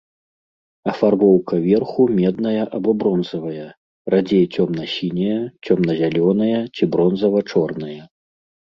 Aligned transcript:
Афарбоўка 0.93 1.55
верху 1.65 2.05
медная 2.21 2.63
або 2.79 2.89
бронзавая, 3.05 3.69
радзей 4.15 4.45
цёмна-сіняя, 4.53 5.39
цёмна-зялёная 5.65 6.59
ці 6.75 6.83
бронзава-чорная. 6.97 8.03